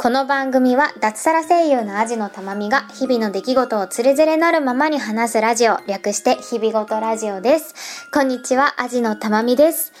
[0.00, 7.74] この番組は脱サラ声優のアジのたまみが日々の出来事をつれづれなるままに話すラジオ、略して日々ごとラジオです。
[8.12, 9.92] こんにちは、アジのたまみです。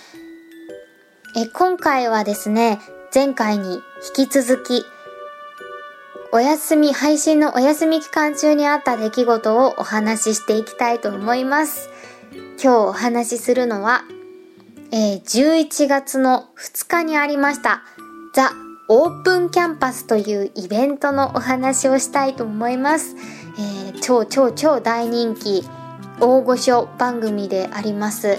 [1.36, 2.80] え、今回はですね、
[3.14, 3.82] 前回に
[4.16, 4.84] 引き続き、
[6.32, 11.90] お休み、配信のお休み期間中にあった出来事をお話ししていきたいと思います。
[12.62, 14.04] 今日お話しするのは、
[14.90, 17.82] えー11月の2日にありました、
[18.32, 18.52] ザ・
[18.88, 23.14] オープンキャンパスというイベントのお話をしたいと思います。
[23.58, 25.64] えー超超超大人気、
[26.20, 28.38] 大御所番組であります。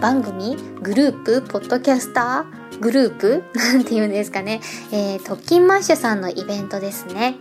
[0.00, 0.56] 番組？
[0.80, 1.42] グループ？
[1.42, 2.80] ポッドキャスター？
[2.80, 3.42] グループ？
[3.58, 4.60] なんて言うんですかね。
[4.92, 7.36] えー、特勤マッシュさんのイベントですね。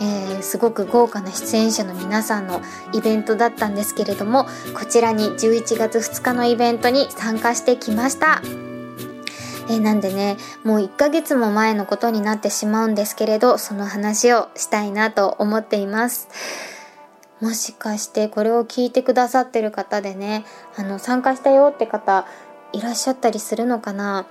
[0.00, 2.60] えーすごく豪華な出演者の皆さんの
[2.92, 8.40] イベントだったんですけれどもこちらに11月2日のイベントに参加してきました。
[9.70, 16.28] えーなんでねもう1ヶ月も前のことになってしまうんですけれどその話をしたいなと思っています。
[17.40, 20.44] もしかしてこれを聞いてくださってる方でね
[20.76, 22.26] あの参加したよって方
[22.72, 24.26] いらっしゃったりするのかな？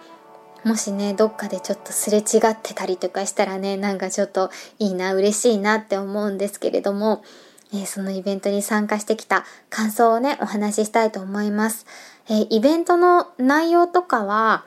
[0.67, 7.23] もしねどっかでちょっとすれ違ってたりとかしたらねなんかちょっといいな嬉しいなって思うんですけれども、
[7.73, 11.85] えーそのイベントに参加してきた感想をねお話ししたいと思います、
[12.27, 14.65] えーイベントの内容とかは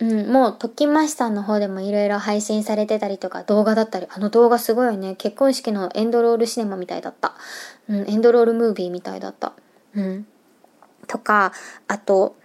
[0.00, 5.14] うん、もう、ときましさんの方でもいろいろ配信されてたりとか、動画だったり、あの動画すごいよね。
[5.14, 7.34] 結婚式のエンドロールシネマみたいだった。
[7.86, 9.52] うん、エンドロールムービーみたいだった。
[9.94, 10.26] うん。
[11.06, 11.52] とか、
[11.86, 12.36] あと、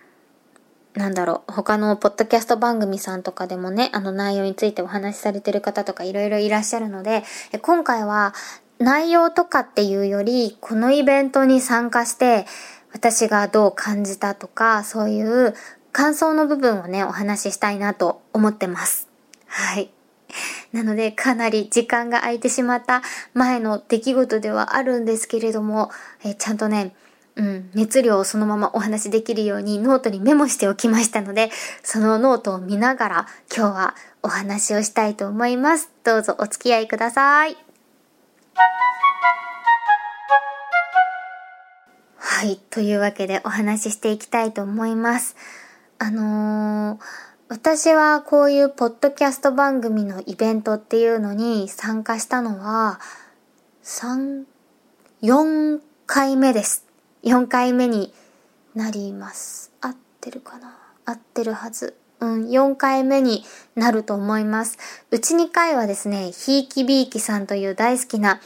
[0.95, 7.23] なんだろう、他のポッドキャスト番組さんとかでもね、あの内容についてお話しされてる方とかいろいろいらっしゃるので、
[7.61, 8.33] 今回は
[8.79, 12.45] 内容とかっていうより、このイベントに参加して、
[12.93, 15.53] 私がどう感じたとか、そういう
[15.91, 19.09] 感想の部分をね、お話ししたいなと思ってます。
[19.47, 19.91] はい。
[20.71, 23.01] なので、かなり時間が空いてしまった
[23.33, 25.91] 前の出来事ではあるんですけれども、
[26.23, 26.93] えちゃんとね、
[27.35, 31.51] うん、熱量をそのままお話しできるようにノートにメモしておきましたので、
[31.83, 35.91] そのノートを見ながら今日はお話をしたいと思います。
[36.03, 37.57] どうぞお付き合いください。
[42.17, 42.57] はい。
[42.69, 45.35] というわけでお話ししていきたいと思います。
[45.99, 52.99] あのー私はこういうポッドキャスト番組のイベントっていうのに参加したのは、
[53.83, 54.45] 3、
[55.21, 56.84] 4回目です。
[57.25, 58.13] 4回目に
[58.75, 59.71] なります。
[59.81, 60.77] 合ってるかな？
[61.05, 61.97] 合ってるはず。
[62.19, 63.43] うん、4回目に
[63.75, 64.77] なると思います。
[65.09, 68.39] うち2回はですね、ひいきびいきさんという大好きな、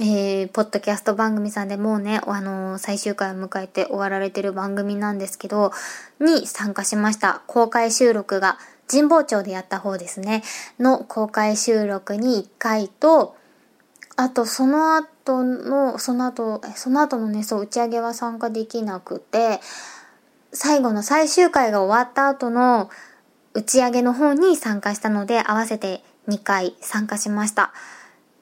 [0.00, 5.70] えー、ポッドキャスト番組さんでもうね、あのー最終回を迎えて終わられてる番組なんですけど、
[6.18, 7.42] に参加しました。
[7.46, 8.58] 公開収録が
[8.90, 10.42] 神保町でやった方ですね、
[10.80, 13.36] の公開収録に1回と、
[14.16, 19.60] あと、その後の、その後、えその後のね、そう、打ち上げは参加できなくて、
[20.52, 22.90] 最後の最終回が終わった後の
[23.54, 27.72] 打ち上げの方に参加したので、合わせて2回参加しました。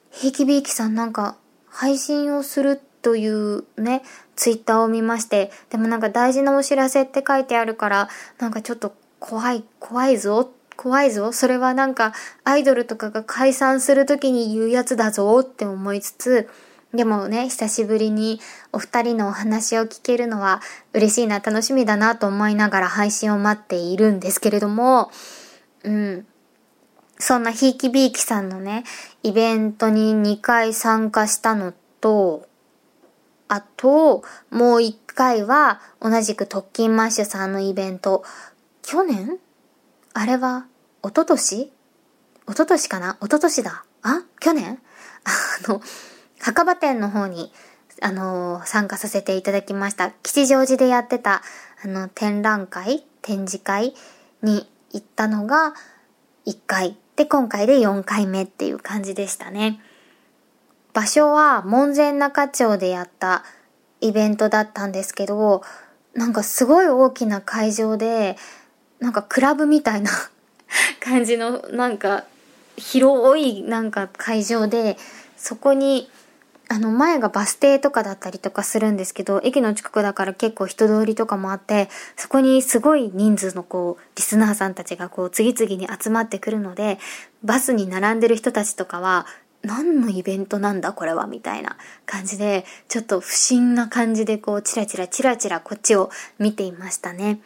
[0.09, 1.37] ひいきびいきさんなんか、
[1.67, 4.03] 配信をするというね、
[4.35, 8.09] ツイッターを見まして、でもなんか大事なお知らせって書いてあるから、
[8.39, 11.31] なんかちょっと怖い、怖いぞって、怖いぞ。
[11.31, 12.11] それはなんか
[12.43, 16.49] アイドルとかが解散するときに言うやつだぞって思いつつ、
[16.91, 20.59] でもね、久しぶりにお二人のお話を聞けるのは
[20.93, 25.11] 嬉しいな、楽しみだなと思いながら配信を待っているんですけれども、
[25.83, 26.25] うん。
[27.19, 28.83] そんなひいきびいきさんのね、
[29.21, 32.47] イベントに2回参加したのと、
[33.47, 38.23] あと、もう1回は同じく特勤マッシュさんのイベント、
[38.81, 39.37] 去年？
[40.13, 40.65] あれは、
[41.03, 41.61] 一昨年？
[41.61, 41.71] 一
[42.47, 43.17] 昨年かな？
[43.21, 43.85] 一昨年だ。
[44.03, 44.23] あ？
[44.39, 44.79] 去年？
[45.25, 45.81] あの、
[46.39, 47.51] 墓場店の方に、
[48.01, 50.11] あの参加させていただきました。
[50.23, 51.41] 吉祥寺でやってた、
[51.83, 53.05] あの、展覧会？
[53.21, 53.95] 展示会
[54.41, 55.73] に行ったのが
[56.45, 56.97] 1回。
[57.15, 59.81] で、今回で4回目っていう感じでしたね。
[60.93, 63.43] 場所は門前仲町でやった
[64.01, 65.63] イベントだったんですけど、
[66.13, 68.37] なんかすごい大きな会場で、
[68.99, 70.11] なんかクラブみたいな
[71.01, 72.23] 感じの、なんか
[72.77, 74.97] 広いなんか会場で、
[75.35, 76.09] そこに、
[76.69, 86.97] あの前がバス停とかだったりとかするんですけど、駅の近くだから結構人通りとかもあって、そこにすごい人数のこう、リスナーさんたちがこう次々に集まってくるので、
[87.43, 89.25] バスに並んでる人たちとかは、
[89.63, 91.75] 何のイベントなんだこれはみたいな
[92.05, 96.09] 感じで、ちょっと不審な感じでこう、チラチラチラチラこっちを
[96.39, 97.41] 見ていましたね。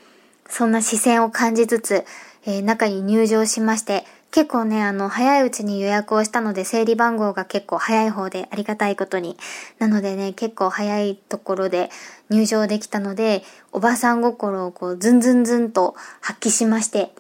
[0.48, 2.06] そんな視線を感じつつ、
[2.45, 9.38] えー、中に入場しまして、結構ね、あの、早いうちに予約をしたので、整理番号が結構早い方でありがたいことに。
[9.80, 11.89] なのでね、結構早いところで
[12.30, 17.12] 入場できたので、おばさん心をこう、ズンズンズンと発揮しまして、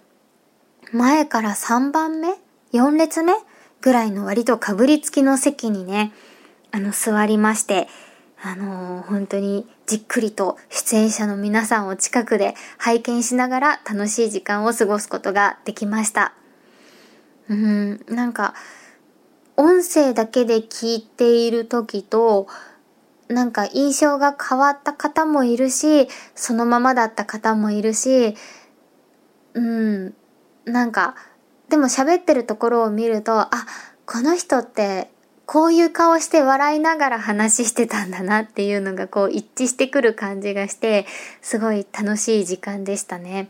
[0.91, 2.33] 前から3番目
[2.73, 3.33] ?4 列目？
[3.81, 6.11] ぐらいの割とかぶりつきの席にね、
[6.71, 7.87] あの、座りまして、
[8.41, 16.33] あのー、本当にじっくりと出演者の皆さんを近くで拝見しながら楽しい時間を過ごすことができました。
[17.47, 18.55] うん、なんか、
[19.57, 22.47] 音声だけで聞いている時と、
[23.27, 28.35] なんか印象が変わった方もいるし、そのままだった方もいるし、
[29.53, 30.13] うん、
[30.65, 31.15] なんか、
[31.69, 33.49] でも喋ってるところを見ると、あ、
[34.05, 35.09] この人って
[35.45, 41.05] こういう顔して笑いながら話してたんだなっていうのがこう一致してくる感じがして、
[41.41, 43.49] すごい楽しい時間でしたね。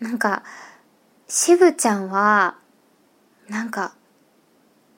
[0.00, 0.42] なんか、
[1.28, 2.56] 渋ちゃんは、
[3.48, 3.94] なんか、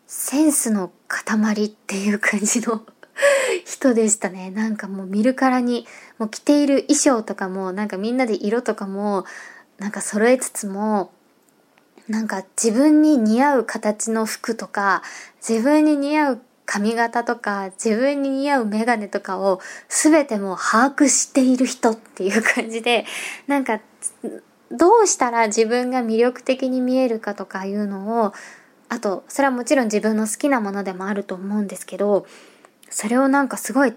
[0.06, 2.82] センスの塊っていう感じの
[3.64, 4.50] 人でしたね。
[4.50, 5.86] なんかもう見るからに、
[6.18, 9.24] もう着ている衣装とかも、なんかみんなで色とかも、
[9.78, 11.12] なんか揃えつつも、
[12.08, 15.02] なんか自分に似合う形の服とか、
[15.46, 23.06] 自分に似合う髪型とか、自分に似合うメガネとかを全てもう把握している人っていう感じで、
[23.46, 23.80] なんか、
[24.70, 28.32] どうしたら自分が魅力的に見えるかとかいうのを、
[28.88, 32.26] あと、それはもちろん自分の好きなものでもあると思うんですけど、
[32.90, 33.94] それをなんかすごい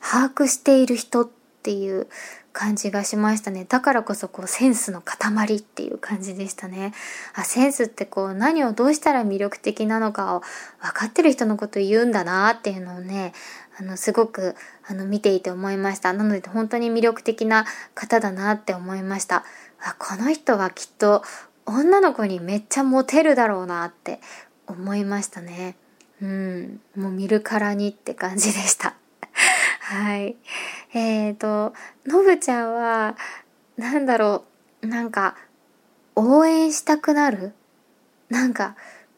[0.00, 1.28] 把握している人っ
[1.62, 2.06] ていう
[2.54, 3.66] 感じがしましたね。
[3.68, 6.94] だからこそこうセンスの塊っていう感じでしたね。
[7.34, 10.42] あ、センスってこう何をどうしたら魅力的なのかを
[10.80, 13.34] 分かってる人のこと言うんだなっていうのをね、
[13.76, 14.54] あの、すごく
[14.86, 16.12] あの見ていて思いました。
[16.12, 19.44] なので本当に魅力的な方だなって思いました。
[19.82, 21.24] あ、この人はきっと
[21.66, 24.20] 女の子にめっちゃモテるだろうなって
[24.68, 25.74] 思いましたね。
[26.22, 28.94] うん、もう見るからにって感じでした。
[29.86, 30.36] はい。
[30.94, 31.74] えっ、ー、と、
[32.06, 33.18] のぶちゃんは、
[33.76, 34.44] なんだろ
[34.82, 35.36] う、なんか、
[36.16, 37.52] 応援したくなる？
[38.30, 38.76] なんか、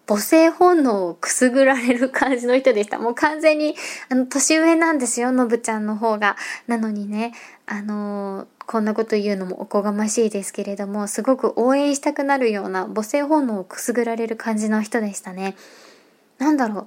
[0.08, 2.98] 母性本能をくすぐられる感じの人でした。
[2.98, 3.76] もう完全に、
[4.08, 6.36] あの、年上なんですよ、のぶちゃんの方が。
[6.66, 7.32] なのにね、
[7.66, 15.54] あのー、こんなこと言うのもおこがましいですけれども、すごく応援したくなるような母性本能をくすぐられる感じの人でしたね。
[16.38, 16.86] なんだろう、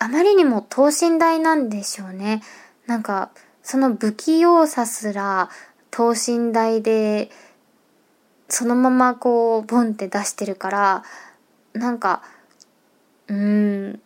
[0.00, 2.42] あまりにも等身大なんでしょうね。
[2.86, 3.30] なんか、
[3.62, 5.50] その不器用さすら
[5.90, 7.30] 等身大で、
[8.48, 11.04] そのままこう、ボンって出してるから、
[11.72, 12.22] なんか、
[13.28, 14.00] うーん、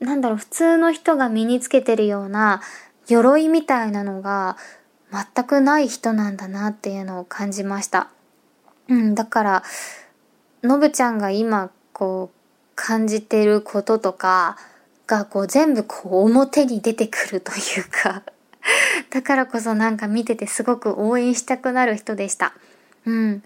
[0.00, 2.60] なんだろう、普通の人が身につけてるような
[3.08, 4.56] 鎧みたいなのが
[5.10, 8.10] 全くない人なんだなっていうのを感じました。
[8.88, 9.62] うん、だから、
[10.62, 12.38] のぶちゃんが今こう
[12.74, 14.56] 感じてることとか、
[15.08, 18.22] がこう全部こう表に出てくるというか
[19.10, 22.54] だからこそなんか見ててすごく応援したくなる人でした。
[23.06, 23.42] うん。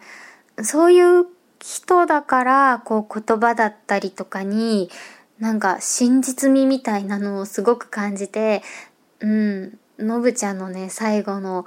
[0.63, 1.27] そういう
[1.61, 4.91] 人だから、こう言葉だったりとかに、
[5.39, 8.63] なんか真実味みたいなのをすごく感じて、
[9.21, 11.67] うん、のぶちゃんのね、最後の、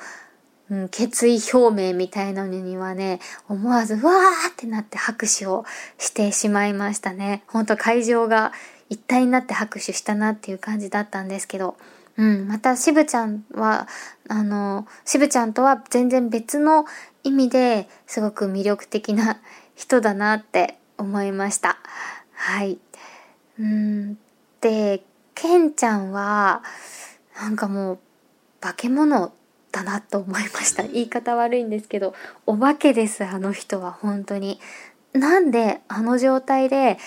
[0.69, 5.63] うん、決意表明みたいなのにはね、思わず、わーってなって拍手を
[5.97, 7.43] してしまいましたね。
[7.47, 8.51] ほんと会場が
[8.89, 11.77] 一体になって拍手したなっていう感じだったんですけど、
[12.17, 13.87] うん、また、しぶちゃんは、
[14.29, 16.85] あの、しぶちゃんとは全然別の
[17.23, 19.41] 意味ですごく魅力的な
[19.75, 21.77] 人だなって思いました。
[22.31, 22.79] はい。
[23.59, 24.17] うん、
[24.61, 26.63] で、ケンちゃんは、
[27.35, 27.99] なんかもう、
[28.61, 29.33] 化け物
[29.73, 30.83] だなと思いました。
[30.83, 32.13] 言い方悪いんですけど、
[32.45, 34.61] お化けです、あの人は、本当に。
[35.11, 36.97] なんで、あの状態で、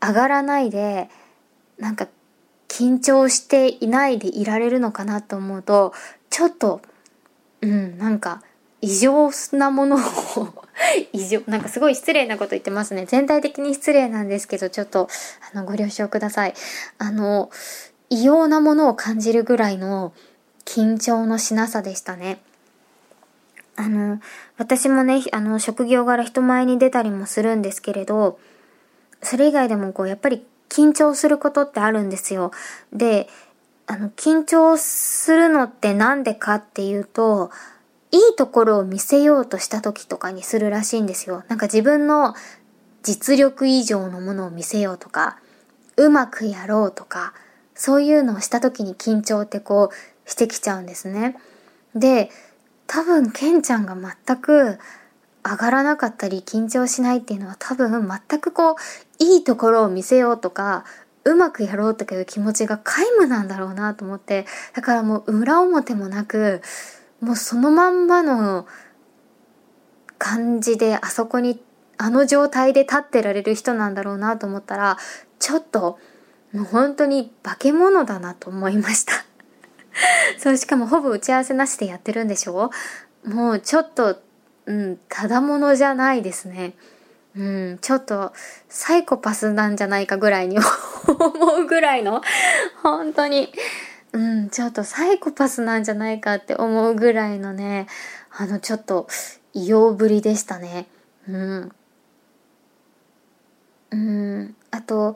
[0.00, 1.08] 上がらないで、
[1.78, 2.08] なんか
[2.68, 5.92] 緊張していないでいられるのかなと思うと、
[6.30, 6.80] ちょっと、
[7.62, 8.42] うん、なんか
[8.80, 10.00] 異常なものを
[11.12, 13.06] 異常、なんかすごい失礼なこと言ってますね。
[13.06, 15.08] 全体的に失礼なんですけど、ちょっと、
[15.52, 16.54] あの、ご了承ください。
[16.98, 17.50] あの、
[18.10, 20.12] 異様なものを感じるぐらいの
[20.64, 22.40] 緊張のしなさでしたね。
[23.74, 24.20] あの、
[24.56, 28.38] 私もね、あの、職業柄人前に出たりもするんですけれど、
[29.22, 32.52] それ以外でもこう、やっぱり緊張することってあるんですよ。
[32.92, 33.28] で、
[33.86, 37.50] あの、緊張するのってなんでかっていうと、
[38.10, 41.44] いいところを見せようとした時とかにするらしいんですよ。
[41.48, 42.34] なんか自分の
[43.02, 45.38] 実力以上のものを見せようとか、
[45.96, 47.34] うまくやろうとか、
[47.74, 51.36] そういうのをした時に緊張ってこうしてきちゃうんですね。
[51.94, 52.30] で、
[52.86, 54.78] 多分ケンちゃんが全く
[55.44, 58.74] 上がらなかったり緊張しないっていうのは多分全くこう、
[59.18, 60.84] いいところを見せようとか、
[61.24, 66.62] うまくやろうとかいう気持ちが皆無なんだろうなと思って、だからもう裏表もなく、
[67.20, 68.66] もうそのまんまの
[70.18, 71.62] 感じであそこに、
[71.98, 74.98] あの状態で立ってられる人なんだろうなと思ったら、
[75.38, 75.98] ちょっと、
[76.52, 79.12] もう本当に化け物だなと思いました。
[80.38, 82.70] そう、しかもほぼ打ち合わせなしでやってるんでしょ？
[83.24, 84.16] もうちょっと、
[84.66, 86.74] うん、ただものじゃないですね。
[87.38, 87.40] う
[87.74, 88.32] ん、ちょっと
[88.68, 90.58] サイコパスなんじゃないかぐらいに
[91.06, 92.20] 思うぐらいの、
[92.82, 93.52] 本当に、
[94.12, 97.86] うん、ちょっとサイコパスなんじゃないかって思うぐらいのね、
[98.36, 99.06] あの、ちょっと
[99.54, 100.88] 異様ぶりでしたね。
[101.28, 101.72] うん。
[103.92, 105.14] うん、あと、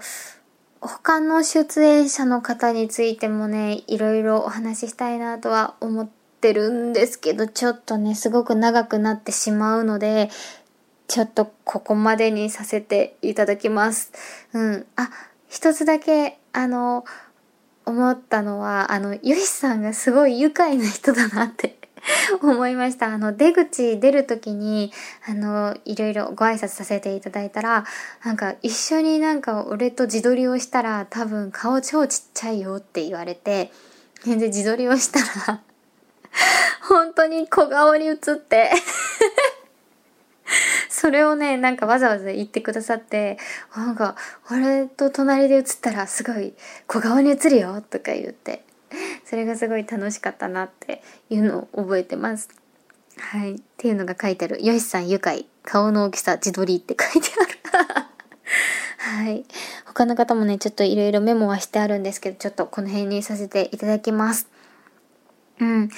[0.80, 6.08] 他の出演者の方についてもね、いろいろお話ししたいなとは思っ
[6.40, 10.30] てるんですけど、ちょっとね、すごく長くなってしまうので、
[11.12, 14.12] ちょっとここまでにさせていただきます。
[14.54, 14.86] うん。
[14.96, 15.10] あ、
[15.46, 17.04] 一つだけ、あの、
[17.84, 21.76] 思ったのは、あの、ゆいさんがすごい愉快な人だなって
[22.40, 23.08] 思いました。
[23.08, 24.90] あの、出口出るときに、
[25.28, 27.84] あの、いろいろご挨拶させていただいたら、
[28.24, 33.70] なんか一緒になんか俺と自撮りをしたら多分顔超ちっちゃいよって言われて、
[34.24, 35.20] で自撮りをした
[35.52, 35.60] ら
[36.88, 38.72] 本当に小顔に映って
[41.02, 43.36] それをね、なんかわざわざ言ってくださって、
[43.76, 44.14] なんか、
[44.52, 46.54] 俺と隣で映ったらすごい
[46.86, 48.64] 小顔に映るよとか言って、
[49.24, 52.50] それがすごい楽しかったなっていうのを覚えてます。
[53.18, 53.56] はい。
[53.56, 54.64] っていうのが書いてある。
[54.64, 55.46] よしさん愉快。
[55.64, 58.06] 顔の大きさ自撮りって書いてある。
[59.26, 59.44] はい。
[59.84, 64.46] 他の方もね、ちょっといろいろメモはしてあるんですけど、ちょっとこの辺にさせていただきます。
[65.58, 65.90] うん。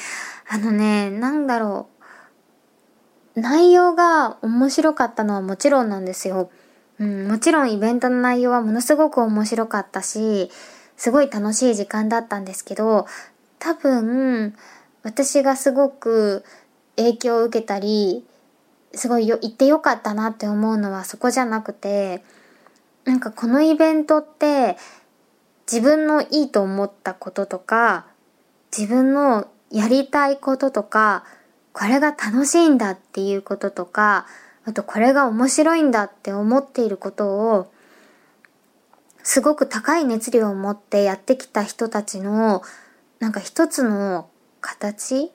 [0.49, 1.93] あのね、なんだろう。
[3.34, 6.50] 内容が面白かったのはもちろんなんですよ。
[6.98, 10.50] うん、もちろんイベントの内容はものすごく面白かったし、
[10.96, 13.06] すごい楽しい時間だったんですけど、
[13.58, 14.54] 多分、
[15.02, 16.44] 私がすごく
[16.96, 18.24] 影響を受けたり、
[18.94, 22.22] すごいよ、行ってよかったなって思うのはそこじゃなくて、
[23.04, 24.76] なんかこのイベントって
[25.70, 28.06] 自分のいいと思ったこととか、
[28.76, 31.24] 自分のやりたいこととか、
[31.74, 34.26] これが楽しいんだっていうこととか、
[34.64, 37.70] あとこれが面白いんだって思っていることを
[39.22, 42.62] すごく高い熱量を持ってやってきた人たちの、
[43.18, 45.32] なんか一つの形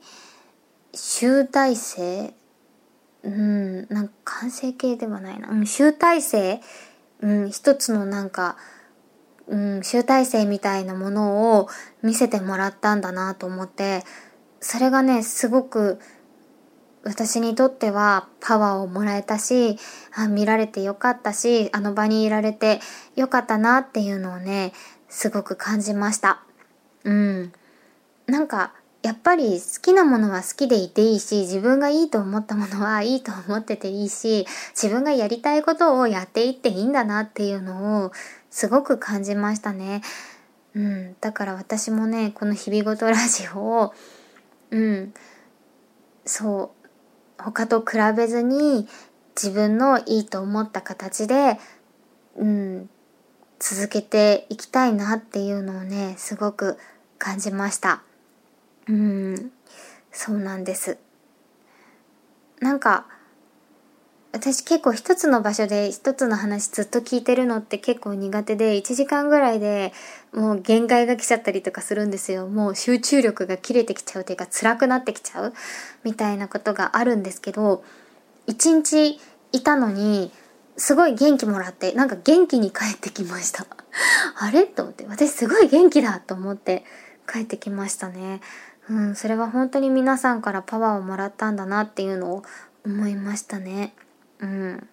[0.96, 2.34] 集大成
[3.22, 5.50] うん、なんか完成形ではないな。
[5.50, 6.62] うん、集大成
[7.22, 8.56] うん、一つのなんか、
[9.48, 11.68] うん、集大成みたいなものを
[12.02, 14.04] 見せてもらったんだなと思って、
[14.62, 16.00] それがね、すごく
[17.04, 19.78] 私にとってはパワーをもらえたし、
[20.14, 22.80] あ見られてよかったし、あの場にいられて
[23.16, 24.74] よかったなっていうのをね、
[25.08, 26.44] すごく感じました。
[27.04, 27.54] うん。
[28.28, 38.12] なんか、やっぱり好きなものは好きでいていいし、自分がいいと思ったものはいいと思ってていいし、自分がやりたいことをやっていっていいんだなっていうのを
[38.50, 40.02] すごく感じましたね。
[40.76, 41.16] うん。
[41.22, 43.94] だから私もね、この日々ごとラジオを、
[44.72, 45.14] うん。
[46.26, 46.79] そう、
[47.44, 48.88] 他と比べずに
[49.36, 51.58] 自分のいいと思った形で、
[52.36, 52.90] うん、
[53.60, 56.78] 続けていきたいなっていうのをね、すごく
[57.18, 58.04] 感じました。
[58.88, 59.52] うん、
[60.12, 60.98] そうなんです。
[62.60, 63.06] なんか、
[64.32, 69.92] 私結構一つの場所で一つの話ずっと聞いてるのって結構苦手で1時間ぐらいで
[70.34, 72.48] もう限界が来ちゃったりとかするんですよ。
[72.48, 75.54] もう集中力が切れてきちゃうというか辛くなってきちゃう
[76.04, 77.84] みたいなことがあるんですけど
[78.46, 79.20] 一日
[79.52, 80.32] いたのに
[80.78, 83.66] すごい元気もらってなんか元気に帰ってきました。
[84.38, 84.66] あれ？
[84.66, 86.86] と思って私すごい元気だと思って
[87.28, 88.42] 帰ってきましたね。
[88.92, 92.44] うん、それは本当に皆さんからパワーをもらったんだなっていうのを
[92.86, 93.94] 思いましたね。
[94.40, 94.90] うん。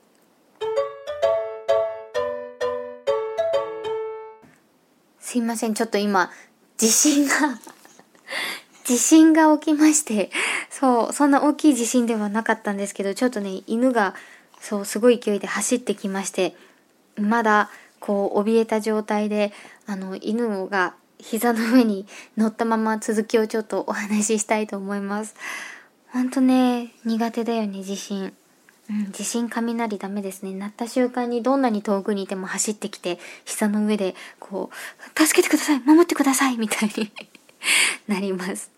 [5.21, 6.31] すいません、ちょっと今、
[6.77, 7.35] 地震が
[8.85, 10.31] 地震が起きまして、
[10.71, 14.15] そう、そんな大きい地震ではなかったんですけど、ちょっとね、犬が、
[14.61, 16.55] そう、すごい勢いで走ってきまして、
[17.17, 19.53] まだ、こう、怯えた状態で、
[19.87, 25.35] あの、犬が膝の上に乗ったまま続きをちょっとお話ししたいと思います。
[26.13, 28.33] ほんとね、苦手だよね、地震。
[28.89, 30.55] うん、地震雷ダメですね。
[30.55, 37.11] 鳴った瞬間にどんなに遠くにいても走ってきて、膝の上で、こう、助けてください守ってくださいみたいに
[38.07, 38.71] なります。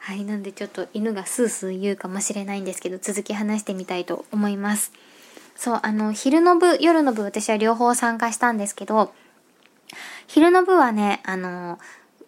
[0.00, 0.24] はい。
[0.24, 4.92] なんでちょっと犬がスースー言うかもしれないんですけど、続き話してみたいと思います。
[5.56, 9.14] そう、あの、昼の部、夜の部私は両方参加したんですけど、
[10.26, 11.78] 昼の部はね、あの、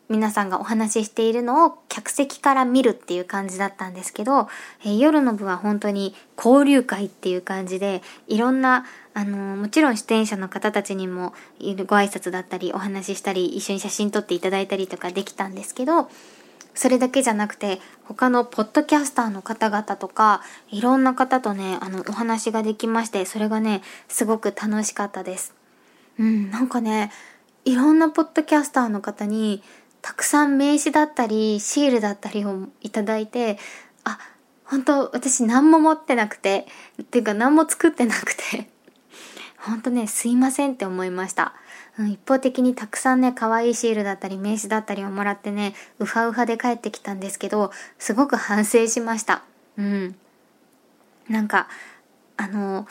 [0.08, 4.48] 皆さんがお話ししているのを客席から見るっていう感じだったんですけど、
[4.84, 16.08] えー、夜の部は本当に交流会っていう感じで、いろんな、あのー、もちろん出演者の方たちにもご挨拶だったり、お話ししたり、一緒に写真撮っていただいたりとかできたんですけど、
[16.76, 25.54] それだけじゃなくて、他のポッドキャスターの方々とか、いろんな方とね、あの、お話ができまして、それがね、すごく楽しかったです。
[26.18, 27.10] うん、なんかね、
[27.64, 29.62] いろんなポッドキャスターの方に、
[30.06, 33.58] たくさん名刺だったり、シールだったりをいただいて、
[34.04, 34.20] あ、
[34.64, 36.68] 本当私何も持ってなくて、
[37.02, 38.70] っていうか何も作ってなくて、
[39.58, 41.54] 本当ね、すいませんって思いました。
[41.98, 49.42] うん、一方的にたくさんね、可愛いシールだったり名刺だったりをもらってね、ウハウハで帰ってきたんですけど、すごく反省しました。
[49.76, 50.14] うん。
[51.28, 51.66] なんか、
[52.36, 52.86] あの、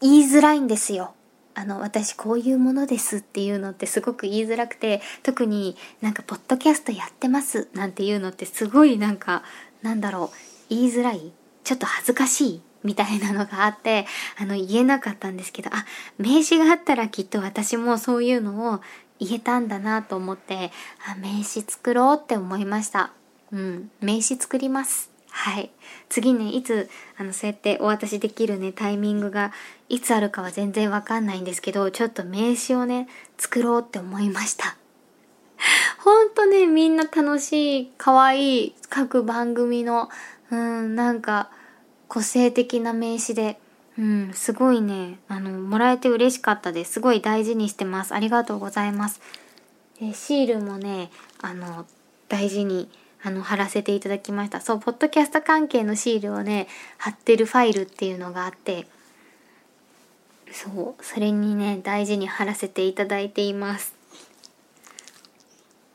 [0.00, 1.12] 言いづらいんですよ。
[1.58, 9.42] あの、私こういうものですっていうのってすごく言いづらくて、特になんか、ポッドキャストやってますなんていうのってすごいなんか、
[9.82, 10.36] なんだろう、
[10.68, 11.32] 言いづらい
[11.64, 14.06] ちょっと恥ずかしいみたいなのがあって、
[14.40, 15.84] あの、言えなかったんですけど、あ、
[16.16, 18.80] 名刺があったらきっと私もそういうのを
[19.18, 20.70] 言えたんだなと思って、
[21.10, 23.10] あ、名刺作ろうって思いました。
[23.50, 25.17] うん、名刺作ります。
[25.30, 25.70] はい。
[26.08, 29.52] 次ね、いつ、あの、そうやってお渡しできるね、タイミングが、
[29.88, 34.76] いつあるかは全然わかんないんですけど、ちょっと名刺をね、作ろうって思いました。
[35.98, 40.08] ほんとね、みんな楽しい、可愛い、各番組の、
[40.50, 41.50] うん、なんか、
[42.08, 43.58] 個性的な名刺で、
[43.98, 46.92] うん、すごいね、あの、もらえて嬉しかったです。
[46.92, 48.14] すごい大事にしてます。
[48.14, 49.20] ありがとうございます。
[50.00, 51.10] でシールもね、
[51.42, 51.84] あの、
[52.28, 52.88] 大事に、
[53.22, 54.60] あの、貼らせていただきました。
[54.60, 58.86] そう、ポッドキャスト関係のシールをね、貼ってるファイルっていうのがあって、
[60.52, 63.92] そう、それにね、大事に貼らせていただいています。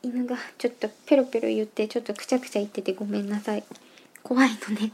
[0.02, 3.64] 犬がちょっとペロペロ言って、ちょっとくちゃくちゃ言っててごめんなさい。
[4.22, 4.92] 怖いのね。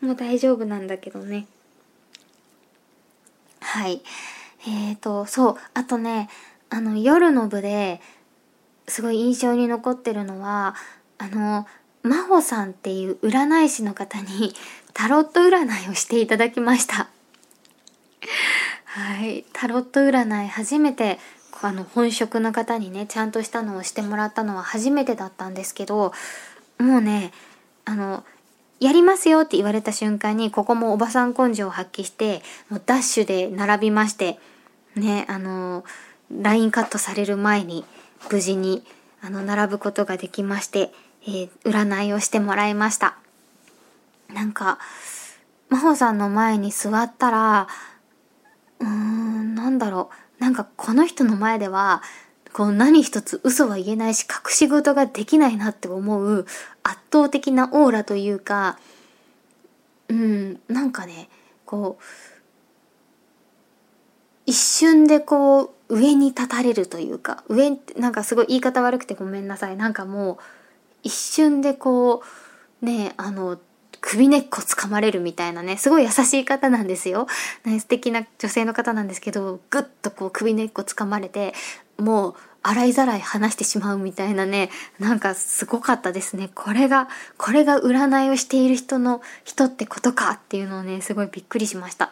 [0.00, 1.46] もう大丈夫なんだけどね。
[3.60, 4.02] はい。
[4.66, 5.56] えーと、そう。
[5.74, 6.28] あとね、
[6.70, 8.00] あの、夜の部で
[8.86, 10.76] すごい印象に残ってるのは、
[11.24, 11.66] あの、
[12.02, 14.54] 真帆さんっていう占い師の方に
[14.92, 17.08] タロット占いをしていただきました。
[18.84, 19.44] はい。
[19.52, 21.18] タロット占い初めて、
[21.62, 26.12] あの、本職の方にね、ちゃんとしたのをしてもらったのは初めてだったんですけど、
[26.78, 27.32] もうね、
[27.86, 28.22] あの、
[28.80, 34.38] やりますよって言われた瞬間に、ここもおばさん根性を発揮して、もうダッシュで並びまして、
[34.94, 35.84] ね、あの、
[36.30, 37.86] ラインカットされる前に、
[38.30, 38.84] 無事に、
[39.22, 40.92] あの、並ぶことができまして、
[41.26, 43.16] えー、占いをしてもらいました。
[44.32, 44.78] なんか、
[45.70, 47.68] 真帆さんの前に座ったら、
[48.80, 50.42] うーん、なんだろう。
[50.42, 52.02] なんかこの人の前では、
[52.52, 56.46] こう何一つ嘘は言えないし隠し事ができないなって思う
[56.84, 58.78] 圧倒的なオーラというか、
[60.08, 61.28] うん、なんかね、
[61.64, 62.02] こう、
[64.46, 69.76] 一瞬でこう上に立たれるというか、上なんかすごい言い方悪くてごめんなさい。
[69.76, 70.38] なんかもう
[71.04, 72.22] 一瞬でこ
[72.82, 73.58] う、ね、あの、
[74.00, 77.26] 首根っこ掴まれるみたいなね、すごい優しい方なんですよ。
[77.64, 81.54] ね、素敵な女性の方なんですけど、ぐっとこう首根っこ掴まれて、
[81.98, 86.50] もう洗いざらい話してしまうみたいなね、なんかすごかったですね。
[86.54, 92.10] これが、これが占いをしている人の人ってことかっていうのをね、すごいびっくりしました。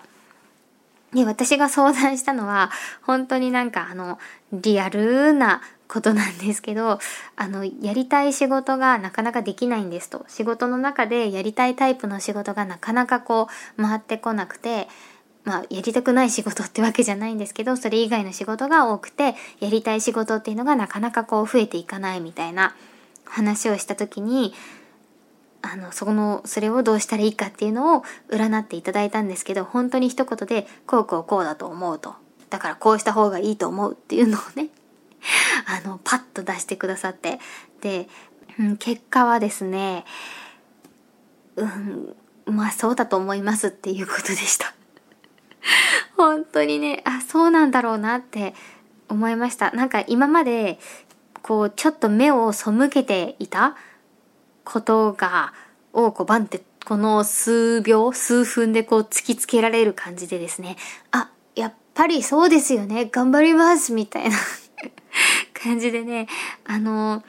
[1.12, 2.70] で、私が相談したのは、
[3.02, 4.18] 本当になんかあの、
[4.52, 6.98] リアルなことなんですけど、
[7.36, 10.24] あの、やりたい仕事がなかなかできないんですと。
[10.26, 14.88] 仕事の中でやりたいタイプの仕事がなかなかこう、回ってこなくて、
[15.44, 22.74] まあ、やりたくない仕事ってわけじゃないんですけど、それ以外の仕事が多くて、やりたい仕事っていうのがなかなかこう増えていかないみたいな
[23.26, 24.54] 話をした時に、
[25.60, 32.14] あの、その、それをどうしたらいいかっていうのを占っていただいたんですけど、本当に一言で、こうこうこうだと思うと。
[32.48, 34.68] だからこうした方がいいと思うっていうのをね、
[35.66, 37.38] あの、パッと出してくださって。
[37.80, 38.08] で、
[38.58, 40.04] うん、結果はですね、
[41.56, 44.74] うん、まあそうだと思いますっていうことでした。
[46.16, 48.54] 本当にね、あ、そうなんだろうなって
[49.08, 49.70] 思いました。
[49.72, 50.78] なんか今まで、
[51.42, 53.76] こう、ちょっと目を背けていた
[54.64, 55.52] ことが、
[55.92, 60.76] をこうバンってこの数秒、数分でこう突きつけられる感じでですね、
[61.10, 64.36] あ、やっぱりそうですよね、頑張りますみたいな
[65.62, 66.26] 感じでね、
[66.64, 67.22] あの、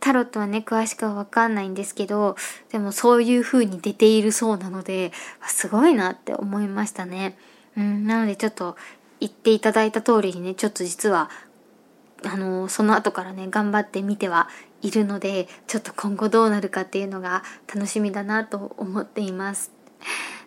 [0.00, 2.36] タロットはね、詳しくはわかんないんですけど、
[2.70, 5.12] でもそういう風に出ているそうなので、
[5.46, 7.36] すごいなって思いましたね。
[7.76, 8.76] うん、なのでちょっと
[9.20, 11.30] 言っていただいた通りにね、ちょっと実は、
[12.24, 14.48] あのその後からね、頑張って見ては
[14.82, 19.72] いるので、ちょっと今後どうなるかっていうのが楽しみだなと思っています。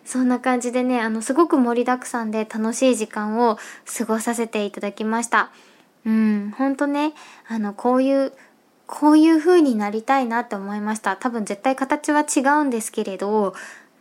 [0.04, 3.58] そんな感じでね、あの、すごく盛りだくさんで楽しい時間を
[3.98, 5.50] 過ごさせていただきました。
[6.04, 7.14] うん、ほんとね、
[7.48, 8.32] あの、こういう、
[8.86, 11.16] こういう風になりたいなって思いました。
[11.16, 13.54] 多分絶対形は違うんですけれど、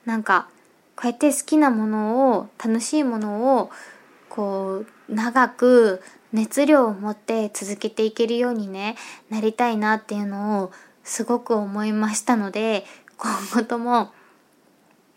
[0.05, 0.49] なんか、
[0.95, 3.71] こうやって好きなものを、楽しいものを、
[4.29, 6.01] こう、長く
[6.33, 8.95] 熱量を持って続けていけるようにね、
[9.29, 10.71] なりたいなっていうのを
[11.03, 12.85] すごく思いましたので、
[13.17, 14.11] 今後とも、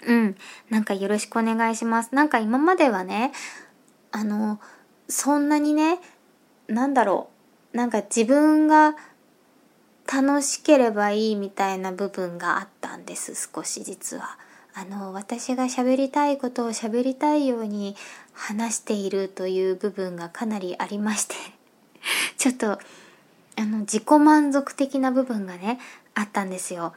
[0.07, 0.37] うん、
[0.69, 2.15] なんかよろしくお願いします。
[2.15, 3.33] なんか今まではね、
[4.13, 4.61] あの、
[5.09, 6.01] そんなにね、
[6.69, 7.29] なんだろ
[7.73, 8.97] う、なんか自分が
[10.13, 14.39] 楽しければいいみたいな部分があったんです、少し実は。
[14.75, 17.97] あの、私が喋りたいことを喋りたいように
[18.33, 21.35] 話しているという部分がかなりありまして
[22.37, 22.79] ちょっと、あ
[23.59, 25.79] の、自己満足的な部分がね、
[26.15, 26.93] あったんですよ。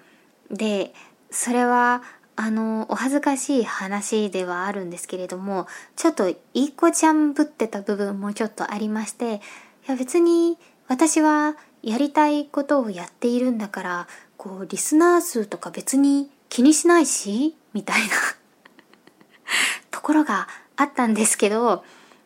[0.49, 0.93] で、
[1.29, 2.03] それは、
[2.37, 9.39] あの、お恥ずかしい話ではあるんですけれども、ちょっといい子ちゃんぶってた部分もちょっとありまして、い
[9.87, 18.07] や別に私はやりたいことをやっているんだから、こう、リスナー数とか別に気にしないし、みたいな
[19.89, 21.83] ところがあったんですけど、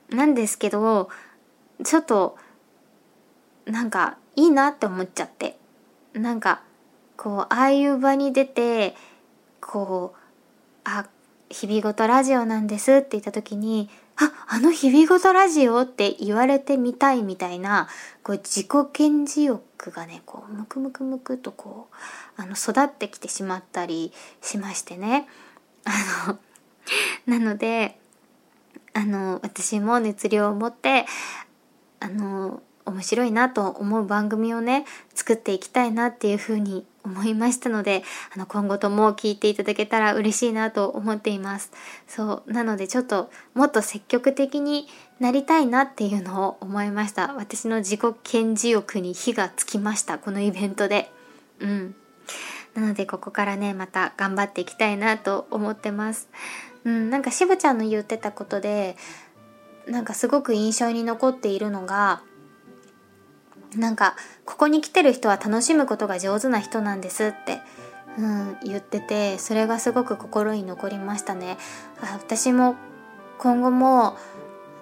[0.10, 1.10] なんですけど、
[1.86, 2.38] ちょっと、
[3.66, 5.58] なんか、いいなって思っちゃって。
[6.14, 6.62] なんか、
[7.16, 8.96] こう、ああいう場に出て、
[9.62, 10.20] こう
[10.84, 11.08] 「あ
[11.50, 17.88] 日々ごとラジオなんです」って言った時に「ああの日々ごとラジオ」って言われてみたいみたいな
[18.24, 21.88] こう自己顕示欲がねこうムクムクムクとこ
[22.38, 25.28] うあの育ってきてしまったりしましてね。
[25.84, 26.40] あの
[27.26, 27.98] なので
[28.94, 31.06] あの私も熱量を持って
[32.00, 38.04] あの面白いなと思う番組をね作っていきたいなっていうふうに思いましたので
[38.36, 41.72] あの今後とも聞いていただけたら嬉しいなと思っています。
[42.08, 44.88] そうなのでちょっともっと積極的に
[45.20, 47.34] なりたいなっていうのを思いました。
[47.36, 50.18] 私の自己顕示欲に火がつきました。
[50.18, 51.12] このイベントで。
[51.60, 51.96] うん。
[52.74, 56.30] なのでここからねまた頑張っていきたいなと思ってます。
[56.84, 58.96] うんなんかしぶちゃんの言ってたことで
[59.88, 62.22] なんかすごく印象に残っているのが
[63.76, 67.62] なんか、ここに来てる人は楽しむことが上手な人なんですって、
[68.18, 71.58] うん、言ってて、それがすごく心に残りましたね。
[72.02, 72.76] あ私も
[73.38, 74.18] 今後も、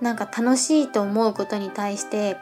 [0.01, 2.37] なんか楽しいと思うことに対して、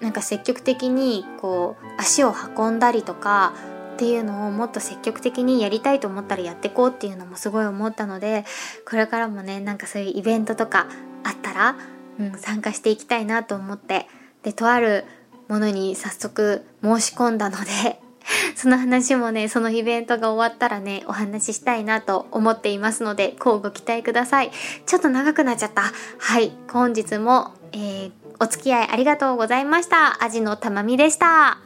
[0.00, 3.54] なんか積極的にこう足を運んだりとか
[3.94, 8.44] っていうのをもっと積極的にやりたいと思ったらやっていこうっていうのもすごい思ったので
[8.88, 10.86] これからもねなんかそういうイベントとか
[11.24, 11.76] あったら、
[12.20, 14.06] うん、参加していきたいなと思って
[14.42, 15.04] でとある
[15.48, 18.00] ものに早速申し込んだので
[18.54, 24.50] その話もね、そのイベントが終わったらね、お話ししたいなと思っていますので、こうご期待ください。
[24.86, 25.82] ちょっと長くなっちゃった。
[26.18, 30.22] はい、本日も、えー、お付き合いありがとうございました。
[30.22, 31.65] アジのたまみでした。